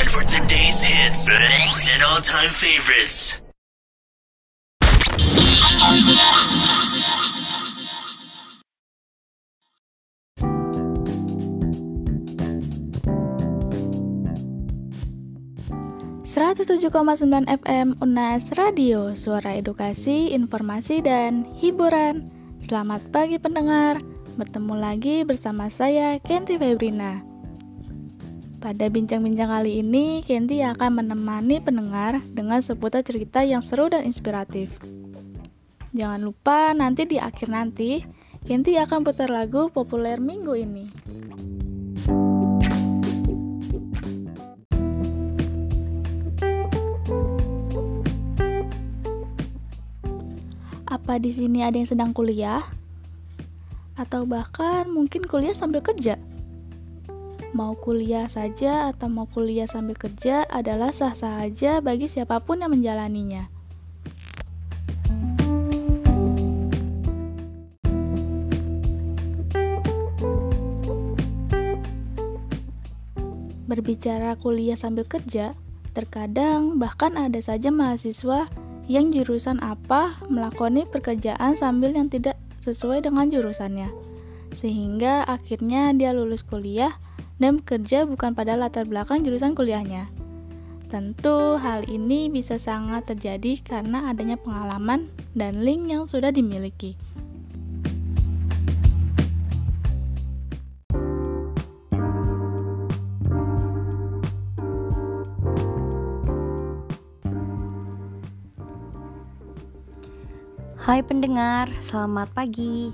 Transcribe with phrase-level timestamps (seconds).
[0.00, 3.44] one for today's hits and all-time favorites.
[17.10, 22.32] sembilan FM UNAS Radio, suara edukasi, informasi, dan hiburan.
[22.64, 24.00] Selamat pagi pendengar,
[24.40, 27.29] bertemu lagi bersama saya Kenti Febrina.
[28.60, 34.68] Pada bincang-bincang kali ini, Kenti akan menemani pendengar dengan seputar cerita yang seru dan inspiratif.
[35.96, 38.04] Jangan lupa nanti di akhir nanti,
[38.44, 40.92] Kenti akan putar lagu populer minggu ini.
[50.84, 52.60] Apa di sini ada yang sedang kuliah?
[53.96, 56.20] Atau bahkan mungkin kuliah sambil kerja?
[57.50, 62.70] Mau kuliah saja atau mau kuliah sambil kerja adalah sah-sah saja bagi siapa pun yang
[62.70, 63.50] menjalaninya.
[73.70, 75.54] Berbicara kuliah sambil kerja,
[75.94, 78.50] terkadang bahkan ada saja mahasiswa
[78.90, 83.86] yang jurusan apa melakoni pekerjaan sambil yang tidak sesuai dengan jurusannya.
[84.50, 86.98] Sehingga akhirnya dia lulus kuliah
[87.40, 90.12] dan bekerja bukan pada latar belakang jurusan kuliahnya.
[90.92, 96.94] Tentu hal ini bisa sangat terjadi karena adanya pengalaman dan link yang sudah dimiliki.
[110.80, 112.90] Hai pendengar, selamat pagi.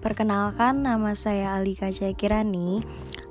[0.00, 2.80] Perkenalkan nama saya Alika Caikirani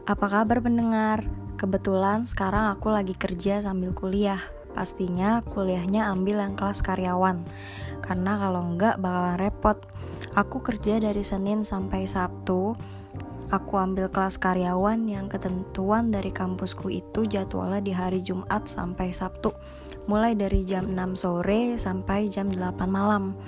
[0.04, 1.23] apa kabar pendengar?
[1.56, 4.44] Kebetulan sekarang aku lagi kerja sambil kuliah.
[4.76, 7.40] Pastinya kuliahnya ambil yang kelas karyawan.
[8.03, 9.80] Karena kalau enggak bakalan repot.
[10.36, 12.75] Aku kerja dari Senin sampai Sabtu.
[13.47, 19.56] Aku ambil kelas karyawan yang ketentuan dari kampusku itu jadwalnya di hari Jumat sampai Sabtu.
[20.12, 23.40] Mulai dari jam 6 sore sampai jam 8 malam.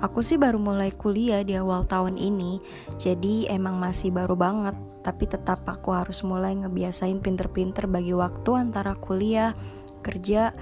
[0.00, 2.56] Aku sih baru mulai kuliah di awal tahun ini,
[2.96, 4.72] jadi emang masih baru banget.
[5.04, 9.52] Tapi tetap aku harus mulai ngebiasain pinter-pinter bagi waktu antara kuliah,
[10.00, 10.56] kerja,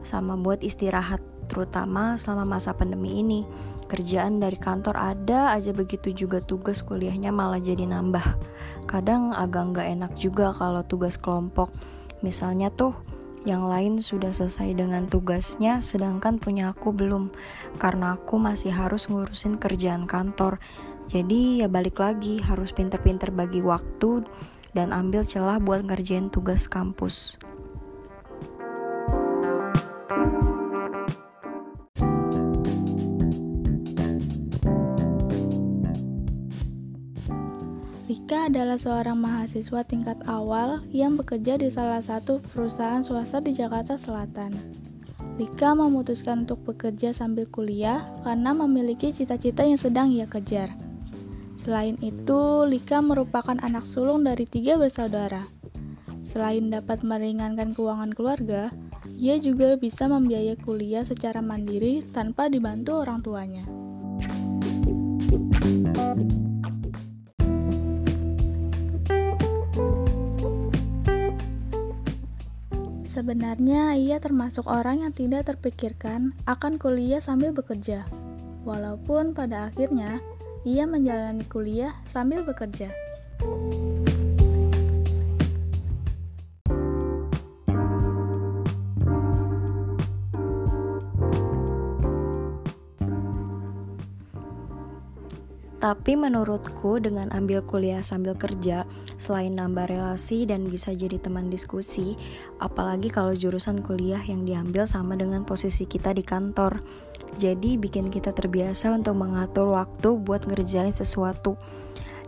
[0.00, 1.20] sama buat istirahat.
[1.48, 3.48] Terutama selama masa pandemi ini.
[3.88, 8.36] Kerjaan dari kantor ada aja begitu juga tugas kuliahnya malah jadi nambah.
[8.84, 11.72] Kadang agak nggak enak juga kalau tugas kelompok.
[12.20, 12.92] Misalnya tuh
[13.48, 17.32] yang lain sudah selesai dengan tugasnya, sedangkan punya aku belum,
[17.80, 20.60] karena aku masih harus ngurusin kerjaan kantor.
[21.08, 24.28] Jadi, ya balik lagi, harus pinter-pinter bagi waktu
[24.76, 27.40] dan ambil celah buat ngerjain tugas kampus.
[38.48, 44.56] Adalah seorang mahasiswa tingkat awal yang bekerja di salah satu perusahaan swasta di Jakarta Selatan.
[45.36, 50.72] Rika memutuskan untuk bekerja sambil kuliah karena memiliki cita-cita yang sedang ia kejar.
[51.60, 55.44] Selain itu, Lika merupakan anak sulung dari tiga bersaudara.
[56.24, 58.72] Selain dapat meringankan keuangan keluarga,
[59.20, 63.68] ia juga bisa membiayai kuliah secara mandiri tanpa dibantu orang tuanya.
[73.18, 78.06] Sebenarnya ia termasuk orang yang tidak terpikirkan akan kuliah sambil bekerja.
[78.62, 80.22] Walaupun pada akhirnya
[80.62, 82.94] ia menjalani kuliah sambil bekerja.
[95.78, 98.82] Tapi menurutku dengan ambil kuliah sambil kerja,
[99.14, 102.18] selain nambah relasi dan bisa jadi teman diskusi,
[102.58, 106.82] apalagi kalau jurusan kuliah yang diambil sama dengan posisi kita di kantor.
[107.38, 111.54] Jadi bikin kita terbiasa untuk mengatur waktu buat ngerjain sesuatu.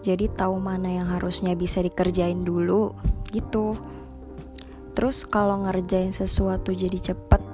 [0.06, 2.94] Jadi tahu mana yang harusnya bisa dikerjain dulu
[3.34, 3.74] gitu.
[4.94, 7.49] Terus kalau ngerjain sesuatu jadi cepet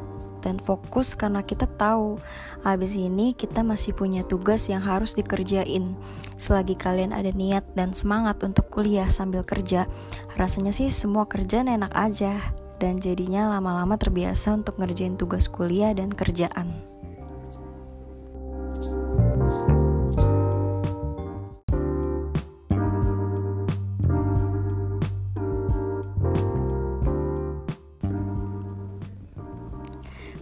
[0.46, 2.22] dan fokus karena kita tahu
[2.62, 5.98] habis ini kita masih punya tugas yang harus dikerjain.
[6.38, 9.90] Selagi kalian ada niat dan semangat untuk kuliah sambil kerja,
[10.38, 12.38] rasanya sih semua kerjaan enak aja
[12.78, 16.85] dan jadinya lama-lama terbiasa untuk ngerjain tugas kuliah dan kerjaan.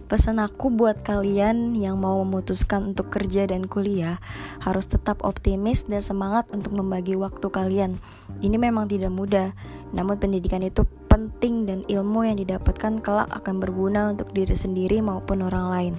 [0.05, 4.21] Pesan aku buat kalian yang mau memutuskan untuk kerja dan kuliah
[4.61, 7.97] harus tetap optimis dan semangat untuk membagi waktu kalian.
[8.37, 9.57] Ini memang tidak mudah,
[9.97, 15.41] namun pendidikan itu penting dan ilmu yang didapatkan kelak akan berguna untuk diri sendiri maupun
[15.41, 15.93] orang lain.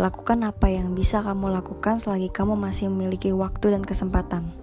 [0.00, 4.61] Lakukan apa yang bisa kamu lakukan selagi kamu masih memiliki waktu dan kesempatan.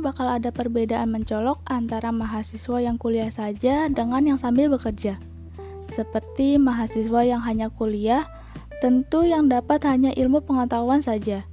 [0.00, 5.20] Bakal ada perbedaan mencolok antara mahasiswa yang kuliah saja dengan yang sambil bekerja.
[5.92, 8.24] Seperti mahasiswa yang hanya kuliah,
[8.80, 11.44] tentu yang dapat hanya ilmu pengetahuan saja.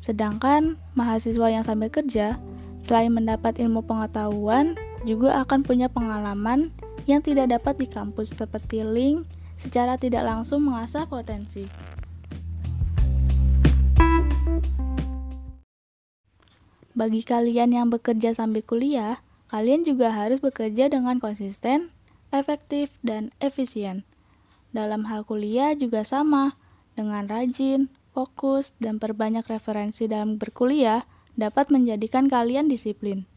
[0.00, 2.40] Sedangkan mahasiswa yang sambil kerja,
[2.80, 4.72] selain mendapat ilmu pengetahuan,
[5.04, 6.72] juga akan punya pengalaman
[7.04, 9.28] yang tidak dapat di kampus seperti link
[9.60, 11.68] secara tidak langsung mengasah potensi.
[16.96, 19.20] Bagi kalian yang bekerja sambil kuliah,
[19.52, 21.92] kalian juga harus bekerja dengan konsisten,
[22.32, 24.08] efektif, dan efisien.
[24.72, 26.56] Dalam hal kuliah juga sama,
[26.96, 31.04] dengan rajin, fokus, dan perbanyak referensi dalam berkuliah
[31.36, 33.28] dapat menjadikan kalian disiplin.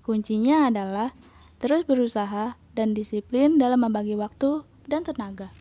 [0.00, 1.12] Kuncinya adalah
[1.60, 5.52] terus berusaha dan disiplin dalam membagi waktu dan tenaga.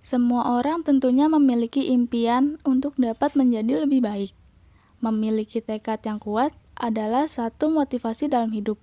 [0.00, 4.39] Semua orang tentunya memiliki impian untuk dapat menjadi lebih baik
[5.00, 8.76] memiliki tekad yang kuat adalah satu motivasi dalam hidup.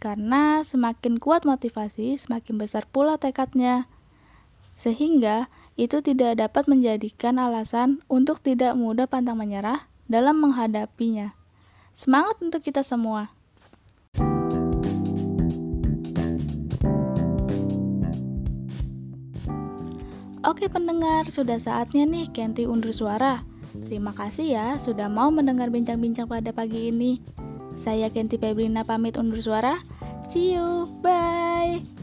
[0.00, 3.84] Karena semakin kuat motivasi, semakin besar pula tekadnya.
[4.78, 11.36] Sehingga itu tidak dapat menjadikan alasan untuk tidak mudah pantang menyerah dalam menghadapinya.
[11.92, 13.36] Semangat untuk kita semua!
[20.40, 23.49] Oke pendengar, sudah saatnya nih Kenti undur suara.
[23.90, 27.18] Terima kasih ya sudah mau mendengar bincang-bincang pada pagi ini.
[27.74, 29.82] Saya Kenti Febrina pamit undur suara.
[30.30, 30.86] See you.
[31.02, 31.99] Bye.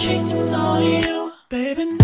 [0.00, 1.99] Cheating on you, baby.